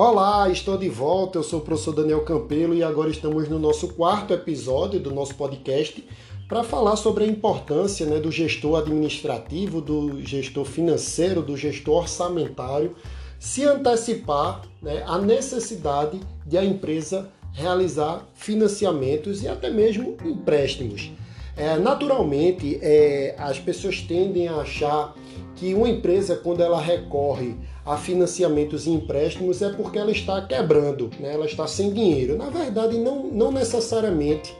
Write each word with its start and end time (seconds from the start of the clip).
Olá, 0.00 0.48
estou 0.48 0.78
de 0.78 0.88
volta. 0.88 1.38
Eu 1.38 1.42
sou 1.42 1.58
o 1.58 1.62
professor 1.62 1.92
Daniel 1.92 2.20
Campelo 2.20 2.72
e 2.72 2.84
agora 2.84 3.10
estamos 3.10 3.48
no 3.48 3.58
nosso 3.58 3.88
quarto 3.94 4.32
episódio 4.32 5.00
do 5.00 5.12
nosso 5.12 5.34
podcast 5.34 6.06
para 6.48 6.62
falar 6.62 6.94
sobre 6.94 7.24
a 7.24 7.26
importância 7.26 8.06
né, 8.06 8.20
do 8.20 8.30
gestor 8.30 8.78
administrativo, 8.78 9.80
do 9.80 10.24
gestor 10.24 10.64
financeiro, 10.64 11.42
do 11.42 11.56
gestor 11.56 12.02
orçamentário 12.02 12.94
se 13.40 13.64
antecipar 13.64 14.62
né, 14.80 15.02
a 15.04 15.18
necessidade 15.18 16.20
de 16.46 16.56
a 16.56 16.64
empresa 16.64 17.32
realizar 17.52 18.24
financiamentos 18.36 19.42
e 19.42 19.48
até 19.48 19.68
mesmo 19.68 20.16
empréstimos. 20.24 21.10
É, 21.56 21.76
naturalmente, 21.76 22.78
é, 22.80 23.34
as 23.36 23.58
pessoas 23.58 24.00
tendem 24.00 24.46
a 24.46 24.58
achar 24.58 25.12
que 25.56 25.74
uma 25.74 25.88
empresa, 25.88 26.36
quando 26.36 26.62
ela 26.62 26.80
recorre 26.80 27.56
a 27.88 27.96
financiamentos 27.96 28.86
e 28.86 28.90
empréstimos, 28.90 29.62
é 29.62 29.70
porque 29.70 29.98
ela 29.98 30.10
está 30.10 30.42
quebrando, 30.42 31.10
né? 31.18 31.32
ela 31.32 31.46
está 31.46 31.66
sem 31.66 31.90
dinheiro. 31.90 32.36
Na 32.36 32.50
verdade, 32.50 32.98
não, 32.98 33.24
não 33.24 33.50
necessariamente 33.50 34.54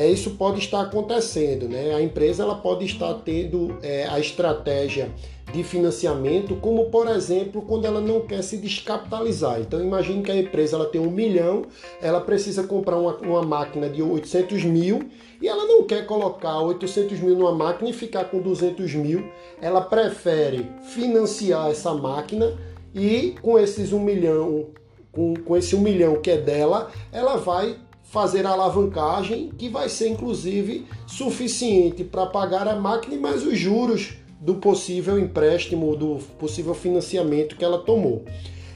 é, 0.00 0.08
isso 0.08 0.30
pode 0.30 0.60
estar 0.60 0.80
acontecendo. 0.80 1.68
Né? 1.68 1.94
A 1.94 2.00
empresa 2.00 2.42
ela 2.42 2.54
pode 2.54 2.86
estar 2.86 3.12
tendo 3.16 3.76
é, 3.82 4.06
a 4.08 4.18
estratégia 4.18 5.10
de 5.52 5.62
financiamento, 5.62 6.56
como 6.56 6.86
por 6.86 7.06
exemplo 7.06 7.60
quando 7.60 7.84
ela 7.84 8.00
não 8.00 8.22
quer 8.22 8.40
se 8.42 8.56
descapitalizar. 8.56 9.60
Então 9.60 9.78
imagine 9.78 10.22
que 10.22 10.30
a 10.30 10.36
empresa 10.36 10.76
ela 10.76 10.86
tem 10.86 10.98
um 10.98 11.10
milhão, 11.10 11.66
ela 12.00 12.18
precisa 12.18 12.62
comprar 12.62 12.96
uma, 12.96 13.14
uma 13.16 13.42
máquina 13.42 13.90
de 13.90 14.02
800 14.02 14.64
mil 14.64 15.10
e 15.42 15.46
ela 15.46 15.66
não 15.66 15.84
quer 15.84 16.06
colocar 16.06 16.58
800 16.60 17.20
mil 17.20 17.36
numa 17.36 17.52
máquina 17.52 17.90
e 17.90 17.92
ficar 17.92 18.24
com 18.24 18.40
200 18.40 18.94
mil. 18.94 19.30
Ela 19.60 19.82
prefere 19.82 20.66
financiar 20.94 21.70
essa 21.70 21.92
máquina 21.92 22.56
e 22.94 23.34
com 23.42 23.58
esses 23.58 23.92
um 23.92 24.00
milhão, 24.00 24.68
com, 25.12 25.34
com 25.34 25.54
esse 25.58 25.76
um 25.76 25.80
milhão 25.80 26.22
que 26.22 26.30
é 26.30 26.38
dela, 26.38 26.90
ela 27.12 27.36
vai 27.36 27.76
fazer 28.10 28.44
a 28.44 28.50
alavancagem 28.50 29.50
que 29.56 29.68
vai 29.68 29.88
ser 29.88 30.08
inclusive 30.08 30.84
suficiente 31.06 32.02
para 32.02 32.26
pagar 32.26 32.66
a 32.66 32.74
máquina 32.74 33.14
e 33.14 33.18
mais 33.18 33.46
os 33.46 33.56
juros 33.56 34.14
do 34.40 34.56
possível 34.56 35.16
empréstimo, 35.16 35.94
do 35.94 36.18
possível 36.36 36.74
financiamento 36.74 37.56
que 37.56 37.64
ela 37.64 37.78
tomou. 37.78 38.24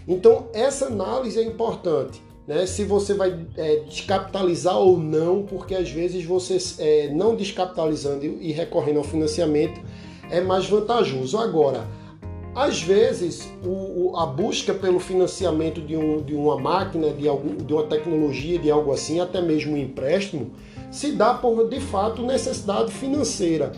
Então, 0.06 0.46
essa 0.52 0.86
análise 0.86 1.41
é 1.41 1.42
importante. 1.42 2.22
Né? 2.46 2.64
Se 2.66 2.84
você 2.84 3.14
vai 3.14 3.44
é, 3.56 3.80
descapitalizar 3.80 4.78
ou 4.78 4.98
não, 4.98 5.42
porque 5.42 5.74
às 5.74 5.91
vezes 5.91 6.24
você 6.24 6.58
é, 6.78 7.08
não 7.08 7.34
descapitalizando 7.34 8.24
e 8.24 8.52
recorrendo 8.52 8.98
ao 8.98 9.04
financiamento 9.04 9.80
é 10.30 10.41
mais 10.41 10.69
vantajoso. 10.69 11.38
Agora, 11.38 11.88
às 12.55 12.83
vezes, 12.83 13.48
o, 13.64 14.12
o, 14.12 14.16
a 14.16 14.27
busca 14.27 14.72
pelo 14.72 15.00
financiamento 15.00 15.80
de, 15.80 15.97
um, 15.97 16.22
de 16.22 16.34
uma 16.34 16.58
máquina, 16.58 17.10
de, 17.10 17.28
algum, 17.28 17.56
de 17.56 17.72
uma 17.72 17.84
tecnologia, 17.84 18.58
de 18.58 18.70
algo 18.70 18.92
assim, 18.92 19.20
até 19.20 19.41
mesmo 19.41 19.74
um 19.74 19.77
empréstimo, 19.77 20.52
se 20.91 21.12
dá 21.12 21.34
por 21.34 21.69
de 21.69 21.80
fato 21.80 22.22
necessidade 22.22 22.92
financeira. 22.92 23.72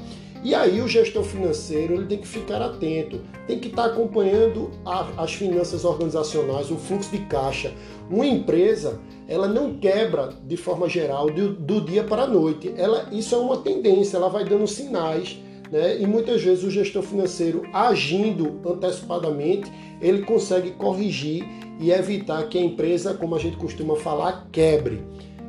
E 0.44 0.54
aí 0.54 0.80
o 0.80 0.86
gestor 0.86 1.24
financeiro 1.24 1.94
ele 1.94 2.06
tem 2.06 2.18
que 2.18 2.28
ficar 2.28 2.62
atento, 2.62 3.20
tem 3.46 3.58
que 3.58 3.68
estar 3.68 3.86
acompanhando 3.86 4.70
a, 4.84 5.06
as 5.16 5.32
finanças 5.32 5.84
organizacionais, 5.84 6.70
o 6.70 6.76
fluxo 6.76 7.10
de 7.10 7.18
caixa. 7.24 7.72
Uma 8.10 8.26
empresa 8.26 9.00
ela 9.26 9.48
não 9.48 9.74
quebra 9.74 10.34
de 10.44 10.56
forma 10.56 10.88
geral 10.88 11.30
do, 11.30 11.52
do 11.54 11.80
dia 11.80 12.04
para 12.04 12.22
a 12.22 12.26
noite. 12.26 12.72
Ela, 12.76 13.08
isso 13.10 13.34
é 13.34 13.38
uma 13.38 13.56
tendência, 13.56 14.18
ela 14.18 14.28
vai 14.28 14.44
dando 14.44 14.66
sinais. 14.66 15.36
Né? 15.70 16.00
E 16.00 16.06
muitas 16.06 16.42
vezes 16.42 16.64
o 16.64 16.70
gestor 16.70 17.02
financeiro 17.02 17.62
agindo 17.72 18.60
antecipadamente, 18.66 19.70
ele 20.00 20.22
consegue 20.22 20.72
corrigir 20.72 21.44
e 21.80 21.90
evitar 21.90 22.48
que 22.48 22.58
a 22.58 22.62
empresa, 22.62 23.14
como 23.14 23.34
a 23.34 23.38
gente 23.38 23.56
costuma 23.56 23.96
falar, 23.96 24.48
quebre. 24.50 25.02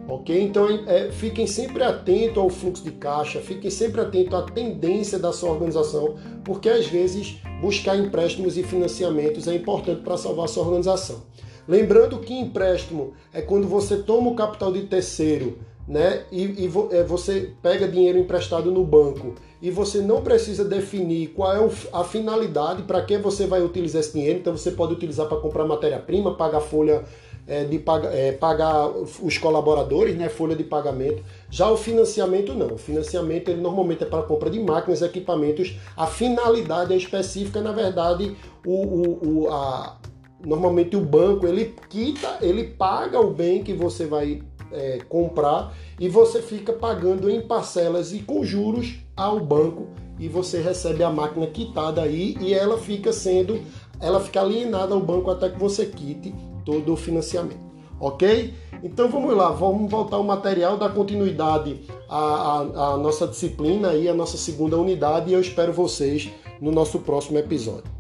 Ok? 0.07 0.41
Então 0.41 0.67
é, 0.87 1.11
fiquem 1.11 1.45
sempre 1.45 1.83
atentos 1.83 2.37
ao 2.37 2.49
fluxo 2.49 2.83
de 2.83 2.91
caixa, 2.91 3.41
fiquem 3.41 3.69
sempre 3.69 3.99
atentos 3.99 4.33
à 4.33 4.41
tendência 4.43 5.19
da 5.19 5.33
sua 5.33 5.51
organização, 5.51 6.15
porque 6.45 6.69
às 6.69 6.87
vezes 6.87 7.37
buscar 7.61 7.97
empréstimos 7.97 8.57
e 8.57 8.63
financiamentos 8.63 9.47
é 9.47 9.55
importante 9.55 10.01
para 10.01 10.15
salvar 10.15 10.45
a 10.45 10.47
sua 10.47 10.63
organização. 10.63 11.23
Lembrando 11.67 12.19
que 12.19 12.33
empréstimo 12.33 13.13
é 13.33 13.41
quando 13.41 13.67
você 13.67 13.97
toma 13.97 14.31
o 14.31 14.35
capital 14.35 14.71
de 14.71 14.83
terceiro 14.83 15.59
né, 15.87 16.23
e, 16.31 16.43
e 16.43 16.71
é, 16.91 17.03
você 17.03 17.53
pega 17.61 17.87
dinheiro 17.87 18.17
emprestado 18.19 18.69
no 18.69 18.83
banco 18.83 19.35
e 19.61 19.71
você 19.71 20.01
não 20.01 20.21
precisa 20.21 20.65
definir 20.65 21.29
qual 21.29 21.53
é 21.53 21.69
a 21.93 22.03
finalidade, 22.03 22.83
para 22.83 23.01
que 23.01 23.17
você 23.17 23.47
vai 23.47 23.61
utilizar 23.61 24.01
esse 24.01 24.13
dinheiro. 24.13 24.39
Então 24.39 24.55
você 24.55 24.71
pode 24.71 24.93
utilizar 24.93 25.27
para 25.27 25.37
comprar 25.37 25.65
matéria-prima, 25.65 26.35
pagar 26.35 26.59
folha 26.59 27.03
é, 27.47 27.63
de 27.63 27.79
paga, 27.79 28.09
é, 28.09 28.33
pagar 28.33 28.87
os 28.89 29.37
colaboradores, 29.37 30.15
né, 30.15 30.29
folha 30.29 30.55
de 30.55 30.63
pagamento. 30.63 31.23
Já 31.49 31.71
o 31.71 31.77
financiamento 31.77 32.53
não. 32.53 32.73
O 32.73 32.77
financiamento 32.77 33.49
ele 33.49 33.61
normalmente 33.61 34.03
é 34.03 34.05
para 34.05 34.21
compra 34.23 34.49
de 34.49 34.59
máquinas, 34.59 35.01
equipamentos. 35.01 35.75
A 35.95 36.05
finalidade 36.05 36.93
é 36.93 36.97
específica, 36.97 37.61
na 37.61 37.71
verdade, 37.71 38.35
o, 38.65 38.73
o, 38.73 39.27
o 39.27 39.49
a, 39.49 39.97
normalmente 40.45 40.95
o 40.95 41.01
banco 41.01 41.47
ele 41.47 41.73
quita, 41.89 42.37
ele 42.41 42.63
paga 42.63 43.19
o 43.19 43.31
bem 43.31 43.63
que 43.63 43.73
você 43.73 44.05
vai 44.05 44.43
é, 44.71 44.99
comprar 45.07 45.73
e 45.99 46.09
você 46.09 46.41
fica 46.41 46.73
pagando 46.73 47.29
em 47.29 47.41
parcelas 47.41 48.13
e 48.13 48.19
com 48.19 48.43
juros 48.43 48.99
ao 49.15 49.39
banco 49.39 49.87
e 50.19 50.27
você 50.27 50.61
recebe 50.61 51.03
a 51.03 51.09
máquina 51.09 51.47
quitada 51.47 52.01
aí 52.01 52.35
e 52.39 52.53
ela 52.53 52.77
fica 52.77 53.13
sendo, 53.13 53.61
ela 53.99 54.19
fica 54.19 54.41
alienada 54.41 54.93
ao 54.93 54.99
banco 54.99 55.29
até 55.29 55.49
que 55.49 55.59
você 55.59 55.85
quite 55.85 56.33
todo 56.65 56.93
o 56.93 56.97
financiamento, 56.97 57.59
ok? 57.99 58.53
Então 58.83 59.09
vamos 59.09 59.35
lá, 59.35 59.49
vamos 59.49 59.89
voltar 59.89 60.17
ao 60.17 60.23
material 60.23 60.77
da 60.77 60.89
continuidade 60.89 61.81
à, 62.09 62.59
à 62.59 62.97
nossa 62.97 63.27
disciplina 63.27 63.93
e 63.93 64.07
à 64.07 64.13
nossa 64.13 64.37
segunda 64.37 64.77
unidade 64.77 65.29
e 65.29 65.33
eu 65.33 65.41
espero 65.41 65.73
vocês 65.73 66.29
no 66.59 66.71
nosso 66.71 66.99
próximo 66.99 67.37
episódio. 67.37 67.97